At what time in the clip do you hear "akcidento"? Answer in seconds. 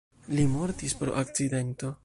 1.23-1.97